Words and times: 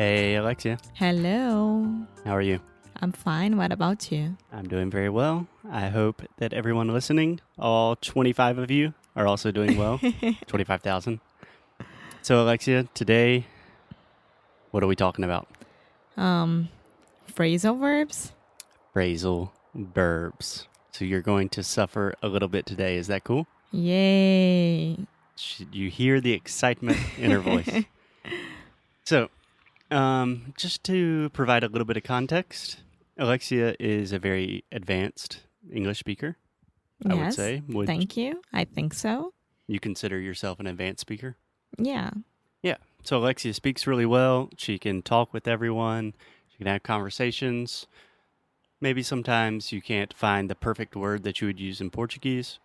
Hey, 0.00 0.36
Alexia. 0.36 0.78
Hello. 0.94 1.86
How 2.24 2.34
are 2.34 2.40
you? 2.40 2.58
I'm 3.02 3.12
fine. 3.12 3.58
What 3.58 3.70
about 3.70 4.10
you? 4.10 4.34
I'm 4.50 4.66
doing 4.66 4.90
very 4.90 5.10
well. 5.10 5.46
I 5.70 5.90
hope 5.90 6.22
that 6.38 6.54
everyone 6.54 6.88
listening, 6.88 7.38
all 7.58 7.96
25 7.96 8.56
of 8.56 8.70
you, 8.70 8.94
are 9.14 9.26
also 9.26 9.50
doing 9.50 9.76
well. 9.76 10.00
25,000. 10.46 11.20
So, 12.22 12.42
Alexia, 12.42 12.88
today, 12.94 13.44
what 14.70 14.82
are 14.82 14.86
we 14.86 14.96
talking 14.96 15.22
about? 15.22 15.46
Um, 16.16 16.70
phrasal 17.30 17.78
verbs? 17.78 18.32
Phrasal 18.96 19.50
verbs. 19.74 20.66
So, 20.92 21.04
you're 21.04 21.20
going 21.20 21.50
to 21.50 21.62
suffer 21.62 22.14
a 22.22 22.28
little 22.28 22.48
bit 22.48 22.64
today. 22.64 22.96
Is 22.96 23.08
that 23.08 23.22
cool? 23.24 23.46
Yay. 23.70 24.96
Should 25.36 25.74
you 25.74 25.90
hear 25.90 26.22
the 26.22 26.32
excitement 26.32 26.96
in 27.18 27.32
her 27.32 27.40
voice? 27.40 27.84
so, 29.04 29.28
um, 29.90 30.52
just 30.56 30.84
to 30.84 31.30
provide 31.30 31.64
a 31.64 31.68
little 31.68 31.84
bit 31.84 31.96
of 31.96 32.02
context, 32.02 32.80
Alexia 33.18 33.74
is 33.78 34.12
a 34.12 34.18
very 34.18 34.64
advanced 34.72 35.40
English 35.72 35.98
speaker. 35.98 36.36
I 37.08 37.14
would 37.14 37.32
say. 37.32 37.62
Would 37.68 37.86
Thank 37.86 38.16
you. 38.16 38.42
I 38.52 38.64
think 38.64 38.92
so. 38.94 39.32
you 39.66 39.80
consider 39.80 40.18
yourself 40.18 40.60
an 40.60 40.66
advanced 40.66 41.00
speaker? 41.00 41.36
Yeah. 41.78 42.10
Yeah. 42.62 42.76
So 43.02 43.18
Alexia 43.18 43.54
speaks 43.54 43.86
really 43.86 44.04
well. 44.04 44.50
She 44.56 44.78
can 44.78 45.02
talk 45.02 45.32
with 45.32 45.48
everyone. 45.48 46.14
She 46.50 46.58
can 46.58 46.66
have 46.66 46.82
conversations. 46.82 47.86
Maybe 48.80 49.02
sometimes 49.02 49.72
you 49.72 49.80
can't 49.80 50.12
find 50.12 50.50
the 50.50 50.54
perfect 50.54 50.96
word 50.96 51.22
that 51.24 51.40
you 51.40 51.46
would 51.46 51.60
use 51.60 51.80
in 51.80 51.90
Portuguese, 51.90 52.58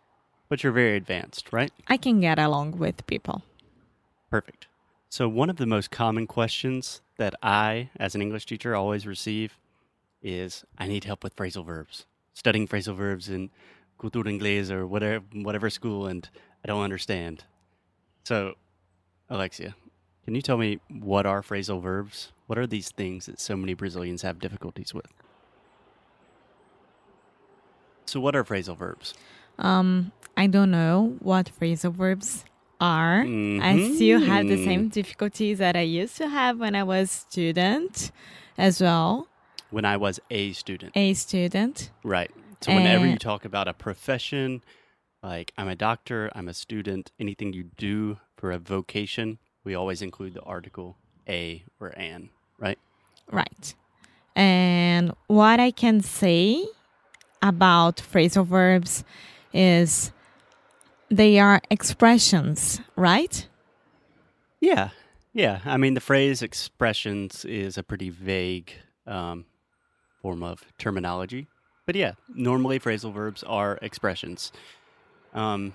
but 0.50 0.64
you're 0.64 0.74
very 0.74 0.96
advanced, 0.96 1.52
right? 1.52 1.72
I 1.88 1.98
can 1.98 2.20
get 2.22 2.40
along 2.40 2.78
with 2.78 3.06
people. 3.08 3.44
Perfect. 4.30 4.68
So, 5.10 5.28
one 5.28 5.50
of 5.50 5.58
the 5.58 5.66
most 5.66 5.92
common 5.92 6.26
questions 6.28 7.02
that 7.18 7.36
I, 7.42 7.90
as 7.98 8.16
an 8.16 8.22
English 8.22 8.46
teacher, 8.46 8.76
always 8.76 9.08
receive 9.08 9.58
is 10.22 10.66
I 10.78 10.88
need 10.88 11.04
help 11.04 11.24
with 11.24 11.36
phrasal 11.36 11.66
verbs. 11.66 12.06
Studying 12.34 12.68
phrasal 12.68 12.96
verbs 12.96 13.30
in 13.30 13.50
Cultura 14.00 14.26
Inglesa 14.26 14.72
or 14.72 14.88
whatever, 14.88 15.24
whatever 15.34 15.70
school, 15.70 16.08
and 16.08 16.28
I 16.64 16.68
don't 16.68 16.82
understand. 16.82 17.44
So, 18.24 18.56
Alexia, 19.30 19.76
can 20.26 20.36
you 20.36 20.42
tell 20.42 20.58
me 20.58 20.80
what 20.90 21.26
are 21.26 21.42
phrasal 21.42 21.82
verbs? 21.82 22.32
What 22.48 22.58
are 22.58 22.68
these 22.68 22.90
things 22.90 23.28
that 23.28 23.40
so 23.40 23.56
many 23.56 23.74
Brazilians 23.74 24.24
have 24.24 24.40
difficulties 24.40 24.94
with? 24.94 25.08
So, 28.06 28.20
what 28.20 28.36
are 28.36 28.44
phrasal 28.44 28.78
verbs? 28.78 29.14
Um, 29.58 30.12
I 30.36 30.48
don't 30.48 30.72
know 30.72 31.16
what 31.20 31.52
phrasal 31.60 31.94
verbs 31.94 32.46
are. 32.80 33.22
I 33.22 33.92
still 33.96 34.20
have 34.20 34.48
the 34.48 34.58
Mhm. 34.58 34.66
same 34.66 34.90
difficulties 34.90 35.58
that 35.60 35.76
I 35.76 35.82
used 35.82 36.18
to 36.18 36.28
have 36.30 36.60
when 36.60 36.76
I 36.76 36.84
was 36.84 37.12
student 37.12 38.12
as 38.58 38.82
well. 38.82 39.28
When 39.72 39.86
I 39.86 39.98
was 39.98 40.20
a 40.30 40.54
student. 40.54 40.92
A 40.96 41.14
student. 41.14 41.92
Right. 42.04 42.32
So 42.62 42.74
whenever 42.74 43.06
Eh. 43.06 43.12
you 43.12 43.18
talk 43.18 43.46
about 43.46 43.68
a 43.68 43.74
profession, 43.74 44.62
like 45.24 45.52
I'm 45.58 45.68
a 45.68 45.76
doctor, 45.76 46.32
I'm 46.36 46.48
a 46.48 46.54
student, 46.54 47.12
anything 47.20 47.54
you 47.54 47.66
do 47.78 48.20
for 48.38 48.52
a 48.52 48.58
vocation, 48.60 49.38
we 49.64 49.74
always 49.76 50.02
include 50.02 50.34
the 50.34 50.42
article 50.44 50.98
a 51.28 51.64
or 51.80 51.90
an, 51.98 52.30
right? 52.60 52.78
Right. 53.32 53.74
And 54.36 55.14
what 55.28 55.60
I 55.60 55.72
can 55.72 56.02
say 56.02 56.66
about 57.42 57.98
phrasal 57.98 58.46
verbs 58.46 59.04
is 59.54 60.12
they 61.10 61.40
are 61.40 61.62
expressions, 61.70 62.80
right? 62.96 63.48
Yeah. 64.60 64.90
Yeah. 65.34 65.60
I 65.66 65.78
mean, 65.78 65.94
the 65.94 66.02
phrase 66.02 66.42
expressions 66.42 67.46
is 67.46 67.78
a 67.78 67.84
pretty 67.84 68.10
vague 68.10 68.72
um, 69.06 69.46
form 70.22 70.44
of 70.44 70.64
terminology. 70.78 71.48
But 71.86 71.96
yeah, 71.96 72.14
normally 72.34 72.80
phrasal 72.80 73.14
verbs 73.14 73.44
are 73.44 73.78
expressions. 73.82 74.52
Um, 75.34 75.74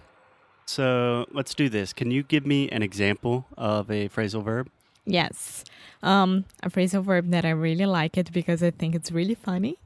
so 0.66 1.26
let's 1.32 1.54
do 1.54 1.68
this. 1.68 1.92
Can 1.92 2.10
you 2.10 2.22
give 2.22 2.46
me 2.46 2.68
an 2.70 2.82
example 2.82 3.46
of 3.56 3.90
a 3.90 4.08
phrasal 4.08 4.42
verb? 4.42 4.70
Yes. 5.04 5.64
Um, 6.02 6.44
a 6.62 6.70
phrasal 6.70 7.04
verb 7.04 7.30
that 7.30 7.44
I 7.44 7.50
really 7.50 7.86
like 7.86 8.16
it 8.16 8.32
because 8.32 8.62
I 8.62 8.70
think 8.70 8.94
it's 8.94 9.12
really 9.12 9.34
funny 9.34 9.78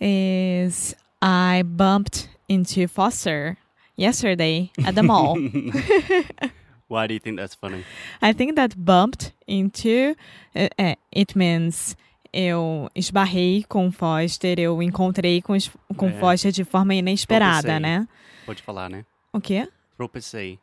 is 0.00 0.94
I 1.20 1.62
bumped 1.64 2.28
into 2.48 2.86
Foster 2.88 3.58
yesterday 4.00 4.70
at 4.86 4.94
the 4.94 5.02
mall. 5.02 5.36
Why 6.88 7.06
do 7.06 7.14
you 7.14 7.20
think 7.20 7.36
that's 7.36 7.54
funny? 7.54 7.84
I 8.20 8.32
think 8.32 8.54
that 8.56 8.74
bumped 8.76 9.32
into 9.46 10.16
uh, 10.56 10.94
it 11.14 11.36
means 11.36 11.96
eu 12.32 12.88
esbarrei 12.96 13.64
com 13.68 13.92
Foster, 13.92 14.58
eu 14.58 14.82
encontrei 14.82 15.40
com, 15.42 15.54
com 15.96 16.08
É. 16.08 16.12
Foster 16.18 16.50
de 16.52 16.64
forma 16.64 16.94
inesperada, 16.94 17.62
Tropecei. 17.62 17.80
né? 17.80 18.08
Pode 18.46 18.62
falar, 18.62 18.88
né? 18.90 19.04
O 19.32 19.40
quê? 19.40 19.68
Tropecei. 19.96 20.58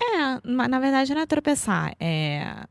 É, 0.00 0.40
ma- 0.48 0.68
na 0.68 0.78
verdade 0.80 1.14
não 1.14 1.22
é 1.22 1.26
tropeçar, 1.26 1.94
é 1.98 2.64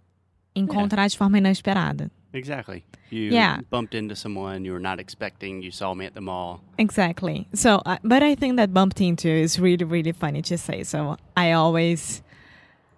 encontrar 0.56 1.08
de 1.08 1.18
forma 1.18 1.38
inesperada. 1.38 2.10
Exactly. 2.34 2.84
You 3.10 3.24
Yeah. 3.32 3.60
bumped 3.70 3.94
into 3.94 4.16
someone 4.16 4.64
you 4.64 4.72
were 4.72 4.80
not 4.80 5.00
expecting. 5.00 5.62
You 5.62 5.72
saw 5.72 5.94
me 5.94 6.06
at 6.06 6.14
the 6.14 6.22
mall. 6.22 6.62
Exactly. 6.78 7.48
So, 7.54 7.82
uh, 7.86 7.98
but 8.04 8.24
I 8.24 8.36
think 8.36 8.56
that 8.56 8.74
bumped 8.74 9.02
into 9.02 9.28
is 9.30 9.60
really, 9.60 9.84
really 9.84 10.14
funny 10.14 10.42
to 10.44 10.58
say. 10.58 10.84
So 10.84 11.18
I 11.36 11.52
always 11.52 12.22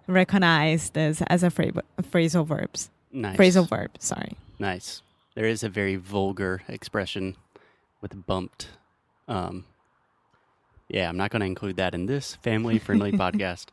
recognize 0.06 0.90
this 0.90 1.22
as 1.28 1.42
a 1.42 1.48
phra- 1.50 1.82
phrasal 2.02 2.46
verbs. 2.46 2.90
Nice. 3.12 3.36
Phrasal 3.36 3.68
verb. 3.68 3.90
Sorry. 3.98 4.36
Nice. 4.58 5.02
There 5.34 5.46
is 5.46 5.62
a 5.64 5.68
very 5.68 5.96
vulgar 5.96 6.62
expression 6.68 7.36
with 8.00 8.26
bumped. 8.26 8.68
Um, 9.26 9.64
yeah, 10.88 11.08
I'm 11.08 11.16
not 11.16 11.30
going 11.30 11.40
to 11.40 11.46
include 11.46 11.76
that 11.76 11.94
in 11.94 12.06
this 12.06 12.34
family 12.42 12.78
friendly 12.78 13.12
podcast. 13.12 13.66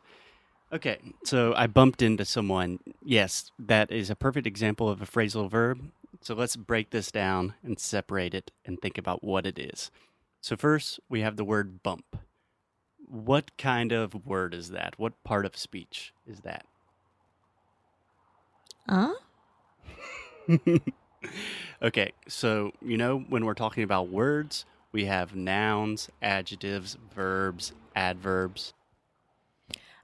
Okay, 0.73 0.99
so 1.25 1.53
I 1.55 1.67
bumped 1.67 2.01
into 2.01 2.23
someone. 2.23 2.79
Yes, 3.03 3.51
that 3.59 3.91
is 3.91 4.09
a 4.09 4.15
perfect 4.15 4.47
example 4.47 4.87
of 4.87 5.01
a 5.01 5.05
phrasal 5.05 5.49
verb. 5.49 5.91
So 6.21 6.33
let's 6.33 6.55
break 6.55 6.91
this 6.91 7.11
down 7.11 7.55
and 7.63 7.77
separate 7.77 8.33
it 8.33 8.51
and 8.65 8.81
think 8.81 8.97
about 8.97 9.23
what 9.23 9.45
it 9.45 9.59
is. 9.59 9.91
So, 10.39 10.55
first, 10.55 10.99
we 11.09 11.21
have 11.21 11.35
the 11.35 11.43
word 11.43 11.83
bump. 11.83 12.17
What 13.05 13.57
kind 13.57 13.91
of 13.91 14.25
word 14.25 14.53
is 14.53 14.69
that? 14.69 14.97
What 14.97 15.21
part 15.23 15.45
of 15.45 15.57
speech 15.57 16.13
is 16.25 16.39
that? 16.41 16.65
Huh? 18.87 19.13
okay, 21.81 22.13
so 22.27 22.71
you 22.81 22.97
know 22.97 23.19
when 23.29 23.45
we're 23.45 23.53
talking 23.53 23.83
about 23.83 24.09
words, 24.09 24.65
we 24.91 25.05
have 25.05 25.35
nouns, 25.35 26.09
adjectives, 26.21 26.97
verbs, 27.13 27.73
adverbs. 27.95 28.73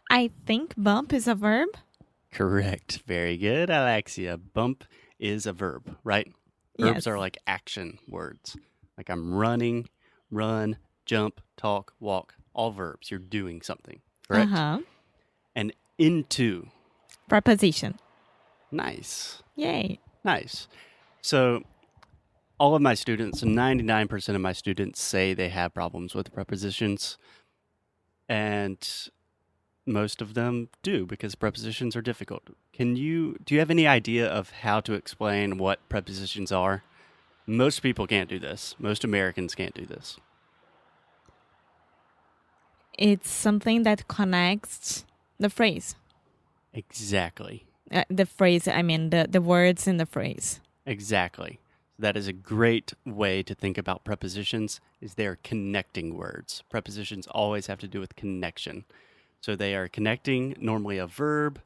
I 0.09 0.29
think 0.45 0.73
bump 0.77 1.13
is 1.13 1.27
a 1.27 1.35
verb. 1.35 1.69
Correct. 2.31 3.01
Very 3.07 3.37
good, 3.37 3.69
Alexia. 3.69 4.37
Bump 4.37 4.83
is 5.19 5.45
a 5.45 5.53
verb, 5.53 5.95
right? 6.03 6.31
Verbs 6.79 6.95
Yes. 6.95 7.07
are 7.07 7.17
like 7.17 7.37
action 7.47 7.97
words. 8.07 8.55
Like 8.97 9.09
I'm 9.09 9.33
running, 9.33 9.89
run, 10.31 10.77
jump, 11.05 11.41
talk, 11.55 11.93
walk. 11.99 12.35
All 12.53 12.71
verbs. 12.71 13.11
You're 13.11 13.19
doing 13.19 13.61
something, 13.61 14.01
correct? 14.27 14.51
Uh 14.51 14.55
huh. 14.55 14.79
And 15.55 15.73
into. 15.97 16.67
Preposition. 17.27 17.99
Nice. 18.71 19.41
Yay. 19.55 19.99
Nice. 20.23 20.67
So, 21.21 21.63
all 22.59 22.75
of 22.75 22.81
my 22.81 22.93
students, 22.95 23.41
99% 23.43 24.35
of 24.35 24.41
my 24.41 24.53
students 24.53 25.01
say 25.01 25.33
they 25.33 25.49
have 25.49 25.73
problems 25.73 26.15
with 26.15 26.33
prepositions. 26.33 27.17
And 28.29 28.87
most 29.87 30.21
of 30.21 30.33
them 30.33 30.69
do 30.83 31.05
because 31.05 31.35
prepositions 31.35 31.95
are 31.95 32.01
difficult. 32.01 32.43
Can 32.73 32.95
you 32.95 33.37
do 33.43 33.55
you 33.55 33.59
have 33.59 33.71
any 33.71 33.87
idea 33.87 34.27
of 34.27 34.51
how 34.51 34.79
to 34.81 34.93
explain 34.93 35.57
what 35.57 35.87
prepositions 35.89 36.51
are? 36.51 36.83
Most 37.45 37.81
people 37.81 38.05
can't 38.05 38.29
do 38.29 38.39
this. 38.39 38.75
Most 38.77 39.03
Americans 39.03 39.55
can't 39.55 39.73
do 39.73 39.85
this. 39.85 40.17
It's 42.97 43.29
something 43.29 43.83
that 43.83 44.07
connects 44.07 45.05
the 45.39 45.49
phrase. 45.49 45.95
Exactly. 46.73 47.65
Uh, 47.91 48.03
the 48.09 48.25
phrase, 48.25 48.67
I 48.67 48.81
mean, 48.81 49.11
the, 49.11 49.27
the 49.29 49.41
words 49.41 49.87
in 49.87 49.97
the 49.97 50.05
phrase. 50.05 50.59
Exactly. 50.85 51.59
That 51.99 52.17
is 52.17 52.27
a 52.27 52.33
great 52.33 52.93
way 53.05 53.41
to 53.43 53.55
think 53.55 53.77
about 53.77 54.03
prepositions 54.03 54.81
is 55.01 55.13
they 55.13 55.25
are 55.25 55.39
connecting 55.43 56.15
words. 56.15 56.63
Prepositions 56.69 57.27
always 57.27 57.67
have 57.67 57.79
to 57.79 57.87
do 57.87 57.99
with 57.99 58.15
connection. 58.15 58.85
So 59.41 59.55
they 59.55 59.75
are 59.75 59.87
connecting 59.87 60.55
normally 60.59 60.97
a 60.97 61.07
verb 61.07 61.59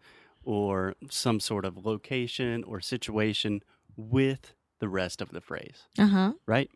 or 0.43 0.95
some 1.09 1.39
sort 1.39 1.65
of 1.65 1.85
location 1.85 2.63
or 2.63 2.79
situation 2.81 3.63
with 3.95 4.53
the 4.79 4.89
rest 4.89 5.21
of 5.21 5.31
the 5.31 5.41
phrase, 5.41 5.83
Uh 5.97 6.07
huh. 6.07 6.33
right? 6.45 6.69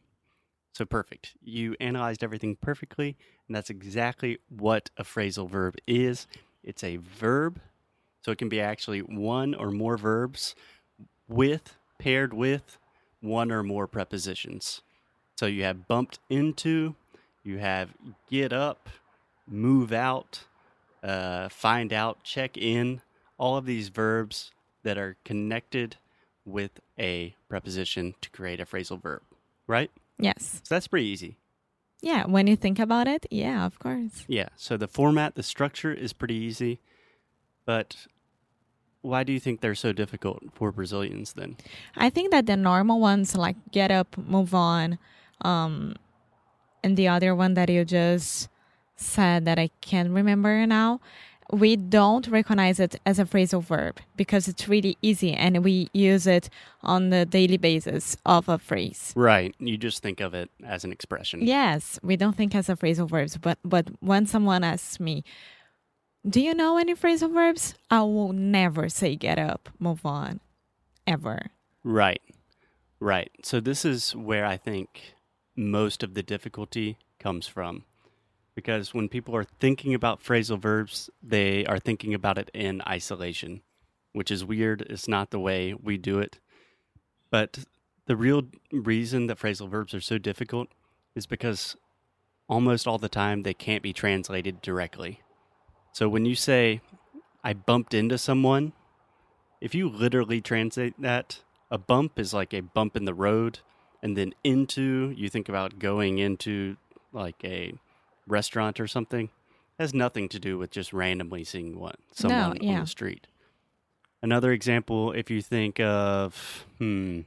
So 0.74 0.86
perfect. 0.86 1.34
You 1.42 1.76
analyzed 1.80 2.24
everything 2.24 2.56
perfectly, 2.58 3.16
and 3.48 3.56
that's 3.56 3.70
exactly 3.70 4.40
what 4.50 4.90
a 4.98 5.04
phrasal 5.04 5.50
verb 5.50 5.76
is. 5.88 6.28
It's 6.64 6.84
a 6.84 6.98
verb, 6.98 7.60
so 8.24 8.32
it 8.32 8.38
can 8.38 8.50
be 8.50 8.60
actually 8.60 9.00
one 9.00 9.56
or 9.56 9.72
more 9.72 9.98
verbs 9.98 10.56
with 11.28 11.76
paired 11.98 12.34
with 12.34 12.78
one 13.22 13.52
or 13.52 13.64
more 13.64 13.88
prepositions. 13.88 14.82
So 15.40 15.46
you 15.46 15.64
have 15.64 15.88
bumped 15.88 16.20
into, 16.30 16.96
you 17.44 17.58
have 17.60 17.90
get 18.30 18.52
up, 18.54 18.90
move 19.48 19.92
out, 19.94 20.44
uh, 21.06 21.50
find 21.50 21.94
out, 21.94 22.24
check 22.24 22.58
in, 22.58 23.02
all 23.38 23.58
of 23.58 23.66
these 23.66 23.90
verbs 23.90 24.52
that 24.84 24.98
are 24.98 25.18
connected 25.24 25.98
with 26.46 26.80
a 27.00 27.36
preposition 27.48 28.16
to 28.22 28.30
create 28.30 28.60
a 28.60 28.66
phrasal 28.66 29.02
verb, 29.02 29.22
right? 29.68 29.92
Yes. 30.18 30.62
So 30.64 30.76
that's 30.76 30.88
pretty 30.88 31.08
easy. 31.08 31.38
Yeah. 32.02 32.26
When 32.26 32.48
you 32.48 32.56
think 32.56 32.80
about 32.80 33.08
it, 33.08 33.26
yeah, 33.30 33.66
of 33.66 33.78
course. 33.80 34.26
Yeah. 34.28 34.50
So 34.56 34.78
the 34.78 34.88
format, 34.88 35.36
the 35.36 35.44
structure 35.44 35.94
is 35.94 36.14
pretty 36.14 36.36
easy. 36.36 36.80
But 37.66 38.08
why 39.02 39.24
do 39.24 39.34
you 39.34 39.40
think 39.40 39.62
they're 39.62 39.76
so 39.76 39.92
difficult 39.92 40.44
for 40.54 40.72
Brazilians 40.72 41.34
then? 41.34 41.58
I 41.96 42.10
think 42.10 42.32
that 42.32 42.46
the 42.46 42.58
normal 42.58 43.00
ones 43.00 43.36
like 43.36 43.56
get 43.72 43.92
up, 43.92 44.18
move 44.18 44.54
on, 44.54 44.98
um, 45.42 45.96
and 46.84 46.96
the 46.98 47.08
other 47.08 47.36
one 47.36 47.56
that 47.56 47.70
you 47.70 47.84
just 47.86 48.50
said 48.96 49.46
that 49.46 49.60
I 49.60 49.70
can't 49.82 50.12
remember 50.12 50.66
now, 50.66 51.00
we 51.52 51.76
don't 51.76 52.28
recognize 52.28 52.80
it 52.80 53.00
as 53.06 53.20
a 53.20 53.26
phrasal 53.26 53.64
verb 53.64 54.00
because 54.16 54.48
it's 54.48 54.68
really 54.68 54.98
easy 55.02 55.32
and 55.34 55.64
we 55.64 55.90
use 55.94 56.26
it 56.26 56.50
on 56.82 57.10
the 57.10 57.26
daily 57.26 57.58
basis 57.58 58.18
of 58.26 58.50
a 58.50 58.58
phrase. 58.58 59.14
Right. 59.16 59.54
You 59.60 59.78
just 59.78 60.02
think 60.02 60.22
of 60.22 60.34
it 60.34 60.50
as 60.66 60.84
an 60.84 60.92
expression. 60.92 61.42
Yes, 61.46 62.00
we 62.02 62.16
don't 62.16 62.36
think 62.36 62.56
as 62.56 62.70
a 62.70 62.76
phrasal 62.76 63.10
verbs, 63.10 63.38
but 63.38 63.60
but 63.64 63.90
when 64.00 64.26
someone 64.26 64.64
asks 64.64 65.00
me, 65.00 65.24
"Do 66.28 66.42
you 66.42 66.54
know 66.54 66.78
any 66.78 66.96
phrasal 66.96 67.32
verbs?" 67.32 67.76
I 67.92 68.02
will 68.02 68.34
never 68.34 68.90
say 68.90 69.16
"get 69.16 69.38
up, 69.38 69.70
move 69.80 70.06
on," 70.06 70.40
ever. 71.06 71.52
Right. 71.84 72.22
Right. 73.00 73.32
So 73.44 73.60
this 73.60 73.86
is 73.86 74.16
where 74.16 74.46
I 74.46 74.58
think 74.58 75.16
most 75.56 76.02
of 76.02 76.16
the 76.16 76.24
difficulty 76.24 76.98
comes 77.20 77.46
from. 77.48 77.84
Because 78.56 78.94
when 78.94 79.10
people 79.10 79.36
are 79.36 79.44
thinking 79.44 79.94
about 79.94 80.24
phrasal 80.24 80.58
verbs, 80.58 81.10
they 81.22 81.66
are 81.66 81.78
thinking 81.78 82.14
about 82.14 82.38
it 82.38 82.50
in 82.54 82.82
isolation, 82.88 83.62
which 84.14 84.32
is 84.32 84.46
weird. 84.46 84.82
It's 84.90 85.08
not 85.08 85.32
the 85.32 85.40
way 85.40 85.74
we 85.74 85.98
do 85.98 86.20
it. 86.20 86.40
But 87.30 87.66
the 88.06 88.16
real 88.16 88.44
reason 88.72 89.28
that 89.28 89.40
phrasal 89.40 89.70
verbs 89.70 89.94
are 89.94 90.02
so 90.02 90.18
difficult 90.18 90.70
is 91.16 91.26
because 91.26 91.76
almost 92.48 92.88
all 92.88 92.98
the 92.98 93.10
time 93.10 93.44
they 93.44 93.54
can't 93.54 93.84
be 93.84 93.92
translated 93.92 94.62
directly. 94.62 95.22
So 95.92 96.08
when 96.08 96.26
you 96.26 96.36
say, 96.36 96.82
I 97.44 97.54
bumped 97.54 97.94
into 97.94 98.18
someone, 98.18 98.74
if 99.60 99.76
you 99.76 99.90
literally 99.90 100.42
translate 100.42 100.94
that, 101.02 101.42
a 101.72 101.78
bump 101.78 102.20
is 102.20 102.34
like 102.34 102.54
a 102.54 102.62
bump 102.62 102.96
in 102.96 103.06
the 103.06 103.14
road. 103.14 103.60
And 104.02 104.16
then 104.16 104.34
into, 104.44 105.14
you 105.18 105.30
think 105.30 105.50
about 105.50 105.80
going 105.80 106.20
into 106.20 106.78
like 107.12 107.44
a 107.44 107.74
restaurant 108.28 108.80
or 108.80 108.88
something. 108.88 109.30
has 109.80 109.94
nothing 109.94 110.30
to 110.30 110.40
do 110.40 110.58
with 110.58 110.72
just 110.72 110.94
randomly 110.94 111.44
seeing 111.44 111.78
one 111.80 111.96
someone 112.12 112.52
on 112.52 112.58
yeah. 112.62 112.82
the 112.82 112.88
street. 112.88 113.28
Another 114.22 114.52
example, 114.52 115.12
if 115.12 115.30
you 115.30 115.42
think 115.42 115.80
of 115.80 116.66
hmm, 116.78 117.22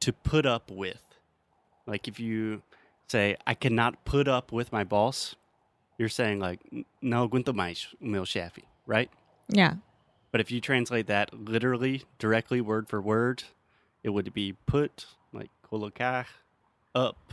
to 0.00 0.12
put 0.12 0.46
up 0.46 0.70
with, 0.70 1.02
like 1.86 2.08
if 2.08 2.18
you 2.18 2.62
say 3.08 3.36
I 3.46 3.54
cannot 3.54 4.04
put 4.04 4.28
up 4.28 4.52
with 4.52 4.72
my 4.72 4.84
boss, 4.84 5.34
you're 5.98 6.08
saying 6.08 6.40
like 6.40 6.60
no 7.02 7.24
aguento 7.24 7.52
mais 7.52 7.86
meu 8.00 8.24
chefe, 8.24 8.62
right? 8.86 9.10
Yeah. 9.48 9.74
But 10.32 10.40
if 10.40 10.50
you 10.50 10.60
translate 10.60 11.06
that 11.06 11.32
literally, 11.32 12.02
directly, 12.18 12.60
word 12.60 12.88
for 12.88 13.00
word, 13.00 13.44
it 14.02 14.10
would 14.10 14.34
be 14.34 14.52
put, 14.66 15.06
like 15.32 15.50
colocar, 15.62 16.26
up, 16.92 17.23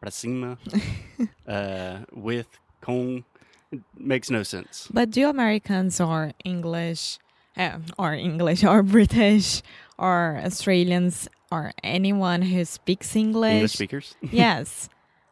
para 0.00 0.10
cima, 0.10 0.58
uh, 1.46 1.98
with, 2.12 2.46
com. 2.80 3.24
It 3.72 3.80
makes 3.96 4.30
no 4.30 4.42
sense. 4.42 4.88
But 4.92 5.10
do 5.10 5.28
Americans 5.28 6.00
or 6.00 6.32
English, 6.44 7.18
uh, 7.56 7.78
or 7.98 8.14
English 8.14 8.64
or 8.64 8.82
British 8.82 9.62
or 9.98 10.40
Australians 10.44 11.28
or 11.52 11.72
anyone 11.84 12.42
who 12.42 12.64
speaks 12.64 13.14
English, 13.14 13.52
English 13.52 13.72
speakers? 13.72 14.16
yes, 14.32 14.88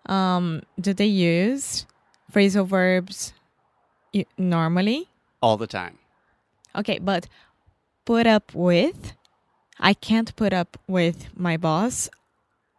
um, 0.07 0.63
do 0.81 0.93
they 0.95 1.07
use 1.07 1.87
phrasal 2.33 2.67
verbs 2.67 3.33
normally? 4.37 5.09
All 5.43 5.57
the 5.57 5.67
time. 5.67 5.99
Okay, 6.77 6.99
but 6.99 7.27
put 8.05 8.27
up 8.27 8.55
with, 8.55 9.15
I 9.81 9.95
can't 9.95 10.35
put 10.37 10.53
up 10.53 10.79
with 10.87 11.29
my 11.37 11.57
boss. 11.57 12.09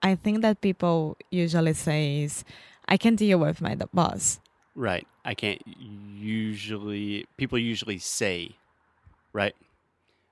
I 0.01 0.15
think 0.15 0.41
that 0.41 0.61
people 0.61 1.17
usually 1.29 1.73
says, 1.73 2.43
I 2.87 2.97
can 2.97 3.15
deal 3.15 3.39
with 3.39 3.61
my 3.61 3.75
boss. 3.75 4.39
Right. 4.75 5.05
I 5.25 5.33
can't 5.33 5.61
usually, 5.65 7.25
people 7.37 7.57
usually 7.57 7.99
say, 7.99 8.55
right? 9.33 9.55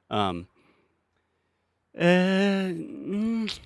Um, 0.09 0.47
uh, 1.97 2.71
mm, 2.71 3.59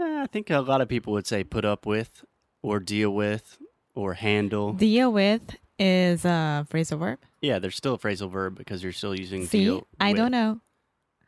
I 0.00 0.26
think 0.26 0.50
a 0.50 0.60
lot 0.60 0.80
of 0.80 0.88
people 0.88 1.12
would 1.12 1.26
say 1.26 1.44
put 1.44 1.64
up 1.64 1.86
with 1.86 2.24
or 2.62 2.80
deal 2.80 3.10
with 3.10 3.58
or 3.94 4.14
handle. 4.14 4.72
Deal 4.72 5.12
with 5.12 5.56
is 5.78 6.24
a 6.24 6.66
phrasal 6.70 6.98
verb. 6.98 7.18
Yeah, 7.40 7.58
there's 7.58 7.76
still 7.76 7.94
a 7.94 7.98
phrasal 7.98 8.30
verb 8.30 8.56
because 8.56 8.82
you're 8.82 8.92
still 8.92 9.14
using 9.14 9.46
See, 9.46 9.64
deal. 9.64 9.86
I 10.00 10.12
with, 10.12 10.16
don't 10.18 10.32
know. 10.32 10.60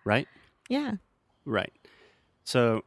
Right? 0.05 0.27
Yeah. 0.69 0.95
Right. 1.45 1.73
So 2.45 2.83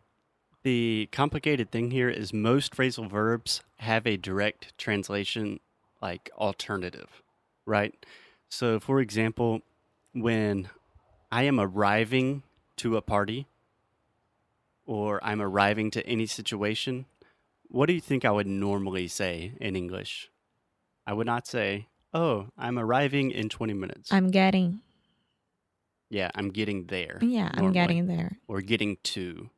the 0.64 1.08
complicated 1.12 1.72
thing 1.72 1.92
here 1.92 2.10
is 2.10 2.34
most 2.34 2.76
phrasal 2.76 3.10
verbs 3.10 3.62
have 3.78 4.06
a 4.06 4.18
direct 4.18 4.78
translation 4.78 5.60
like 6.02 6.30
alternative, 6.38 7.22
right? 7.66 7.94
So 8.50 8.80
for 8.80 9.00
example, 9.00 9.62
when 10.14 10.70
I 11.32 11.44
am 11.44 11.60
arriving 11.60 12.44
to 12.78 12.98
a 12.98 13.02
party 13.02 13.48
or 14.86 15.24
I'm 15.24 15.42
arriving 15.42 15.92
to 15.92 16.06
any 16.06 16.26
situation, 16.26 17.06
what 17.68 17.86
do 17.86 17.94
you 17.94 18.02
think 18.02 18.26
I 18.26 18.32
would 18.32 18.48
normally 18.48 19.08
say 19.08 19.54
in 19.60 19.76
English? 19.76 20.30
I 21.06 21.14
would 21.14 21.28
not 21.28 21.46
say, 21.48 21.88
"Oh, 22.14 22.48
I'm 22.58 22.78
arriving 22.80 23.32
in 23.32 23.50
20 23.50 23.74
minutes." 23.74 24.12
I'm 24.12 24.30
getting. 24.32 24.82
yeah, 26.10 26.32
I'm 26.34 26.50
getting 26.50 26.86
there. 26.86 27.20
Yeah, 27.22 27.52
I'm 27.54 27.72
getting 27.72 28.08
there. 28.08 28.40
or 28.48 28.62
getting 28.62 28.98
to, 29.04 29.50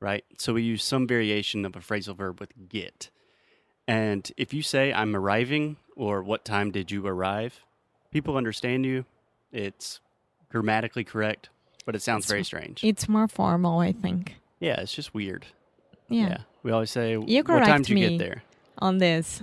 right? 0.00 0.24
So 0.38 0.54
we 0.54 0.62
use 0.62 0.82
some 0.82 1.06
variation 1.06 1.64
of 1.64 1.76
a 1.76 1.80
phrasal 1.80 2.16
verb 2.16 2.40
with 2.40 2.52
get. 2.68 3.10
And 3.86 4.30
if 4.36 4.52
you 4.54 4.62
say, 4.62 4.92
I'm 4.92 5.14
arriving, 5.16 5.76
or 5.96 6.22
what 6.22 6.44
time 6.44 6.70
did 6.70 6.90
you 6.90 7.06
arrive, 7.06 7.60
people 8.10 8.36
understand 8.36 8.84
you. 8.86 9.04
It's 9.52 10.00
grammatically 10.50 11.04
correct, 11.04 11.48
but 11.84 11.94
it 11.94 12.02
sounds 12.02 12.24
It's- 12.24 12.30
very 12.30 12.44
strange. 12.44 12.84
It's 12.84 13.08
more 13.08 13.26
formal, 13.28 13.80
I 13.80 13.92
think. 13.92 14.36
yeah, 14.60 14.80
it's 14.80 14.94
just 14.94 15.12
weird. 15.14 15.46
Yeah. 16.08 16.38
We 16.62 16.70
always 16.72 16.90
say, 16.90 17.12
You 17.12 17.42
what 17.44 17.64
time 17.64 17.82
did 17.82 17.98
you 17.98 18.08
get 18.10 18.18
there? 18.18 18.42
On 18.78 18.98
this. 18.98 19.42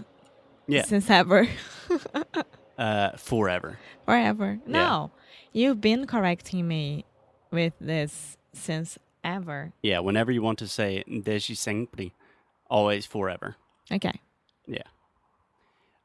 Yeah. 0.68 0.84
Since 0.84 1.10
ever. 1.10 1.48
Uh, 2.78 3.18
forever. 3.18 3.80
Forever. 4.06 4.60
Yeah. 4.68 4.72
No. 4.72 5.12
You've 5.52 5.82
been 5.82 6.06
correcting 6.06 6.68
me 6.68 7.06
with 7.50 7.74
this 7.82 8.38
since 8.54 9.00
ever. 9.24 9.74
Yeah, 9.82 10.00
whenever 10.00 10.32
you 10.32 10.42
want 10.42 10.60
to 10.60 10.68
say 10.68 11.04
desde 11.08 11.58
sempre, 11.58 12.12
always 12.70 13.06
forever. 13.06 13.56
Okay. 13.92 14.22
Yeah. 14.68 14.84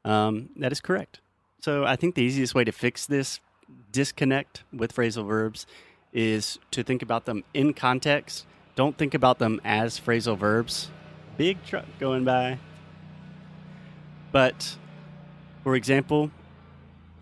Um, 0.05 0.49
that 0.57 0.71
is 0.71 0.81
correct. 0.81 1.19
So 1.61 1.85
I 1.85 1.95
think 1.95 2.15
the 2.15 2.23
easiest 2.23 2.53
way 2.53 2.63
to 2.63 2.71
fix 2.71 3.05
this 3.05 3.39
disconnect 3.91 4.63
with 4.73 4.93
phrasal 4.93 5.25
verbs 5.25 5.65
is 6.11 6.59
to 6.71 6.83
think 6.83 7.01
about 7.01 7.25
them 7.25 7.43
in 7.53 7.73
context. 7.73 8.45
Don't 8.75 8.97
think 8.97 9.13
about 9.13 9.39
them 9.39 9.61
as 9.63 9.99
phrasal 9.99 10.37
verbs. 10.37 10.89
Big 11.37 11.63
truck 11.65 11.85
going 11.99 12.23
by. 12.23 12.59
But, 14.31 14.77
for 15.63 15.75
example, 15.75 16.31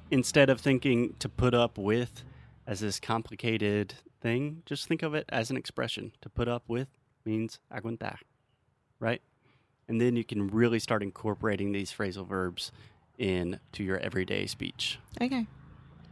instead 0.09 0.49
of 0.49 0.59
thinking 0.59 1.15
to 1.19 1.29
put 1.29 1.53
up 1.53 1.77
with 1.77 2.23
as 2.65 2.79
this 2.79 2.99
complicated 2.99 3.95
thing, 4.21 4.63
just 4.65 4.87
think 4.87 5.03
of 5.03 5.13
it 5.13 5.25
as 5.29 5.49
an 5.49 5.57
expression. 5.57 6.11
To 6.21 6.29
put 6.29 6.47
up 6.47 6.63
with 6.67 6.87
means 7.25 7.59
aguantar, 7.73 8.17
right? 8.99 9.21
And 9.87 9.99
then 9.99 10.15
you 10.15 10.23
can 10.23 10.47
really 10.47 10.79
start 10.79 11.03
incorporating 11.03 11.71
these 11.71 11.91
phrasal 11.91 12.27
verbs 12.27 12.71
into 13.17 13.83
your 13.83 13.97
everyday 13.97 14.47
speech. 14.47 14.99
Okay. 15.21 15.45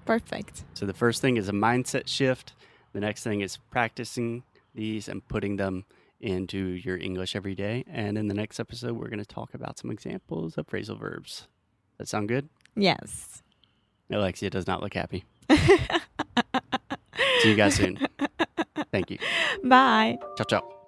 Perfect. 0.05 0.63
So 0.73 0.85
the 0.85 0.93
first 0.93 1.21
thing 1.21 1.37
is 1.37 1.49
a 1.49 1.53
mindset 1.53 2.07
shift. 2.07 2.53
The 2.93 2.99
next 2.99 3.23
thing 3.23 3.41
is 3.41 3.57
practicing 3.69 4.43
these 4.73 5.07
and 5.07 5.25
putting 5.27 5.55
them 5.57 5.85
into 6.19 6.57
your 6.57 6.97
English 6.97 7.35
every 7.35 7.55
day. 7.55 7.83
And 7.87 8.17
in 8.17 8.27
the 8.27 8.33
next 8.33 8.59
episode, 8.59 8.93
we're 8.93 9.09
going 9.09 9.19
to 9.19 9.25
talk 9.25 9.53
about 9.53 9.77
some 9.77 9.91
examples 9.91 10.57
of 10.57 10.67
phrasal 10.67 10.99
verbs. 10.99 11.47
That 11.97 12.07
sound 12.07 12.27
good? 12.27 12.49
Yes. 12.75 13.43
Alexia 14.09 14.49
does 14.49 14.67
not 14.67 14.81
look 14.81 14.93
happy. 14.93 15.25
See 17.39 17.49
you 17.49 17.55
guys 17.55 17.75
soon. 17.75 17.99
Thank 18.91 19.11
you. 19.11 19.17
Bye. 19.63 20.17
Ciao, 20.37 20.45
ciao. 20.45 20.78